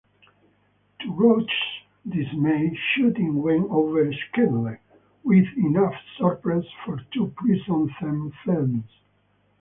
To 1.01 1.13
Roach's 1.13 1.47
dismay, 2.09 2.75
shooting 2.95 3.39
went 3.43 3.69
over 3.69 4.11
schedule, 4.11 4.75
with 5.23 5.45
enough 5.55 5.93
surplus 6.17 6.65
for 6.85 6.99
two 7.13 7.27
prison-themed 7.37 8.33
films. 8.43 8.89